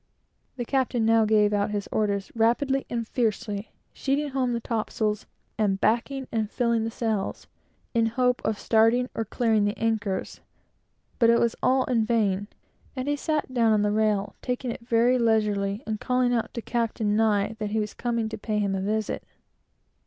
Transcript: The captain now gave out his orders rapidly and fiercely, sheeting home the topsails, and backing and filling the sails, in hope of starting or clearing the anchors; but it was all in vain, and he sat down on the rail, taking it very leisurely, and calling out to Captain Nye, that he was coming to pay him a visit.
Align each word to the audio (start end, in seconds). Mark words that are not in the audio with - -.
The 0.55 0.65
captain 0.65 1.05
now 1.05 1.25
gave 1.25 1.53
out 1.53 1.69
his 1.69 1.87
orders 1.91 2.31
rapidly 2.33 2.87
and 2.89 3.07
fiercely, 3.07 3.69
sheeting 3.93 4.29
home 4.29 4.51
the 4.51 4.59
topsails, 4.59 5.27
and 5.59 5.79
backing 5.79 6.27
and 6.31 6.49
filling 6.49 6.85
the 6.85 6.89
sails, 6.89 7.45
in 7.93 8.07
hope 8.07 8.41
of 8.43 8.57
starting 8.57 9.11
or 9.13 9.23
clearing 9.23 9.65
the 9.65 9.77
anchors; 9.77 10.41
but 11.19 11.29
it 11.29 11.39
was 11.39 11.55
all 11.61 11.83
in 11.83 12.03
vain, 12.03 12.47
and 12.95 13.07
he 13.07 13.15
sat 13.15 13.53
down 13.53 13.73
on 13.73 13.83
the 13.83 13.91
rail, 13.91 14.35
taking 14.41 14.71
it 14.71 14.81
very 14.81 15.19
leisurely, 15.19 15.83
and 15.85 15.99
calling 15.99 16.33
out 16.33 16.51
to 16.55 16.63
Captain 16.63 17.15
Nye, 17.15 17.55
that 17.59 17.69
he 17.69 17.79
was 17.79 17.93
coming 17.93 18.27
to 18.29 18.39
pay 18.39 18.57
him 18.57 18.73
a 18.73 18.81
visit. 18.81 19.21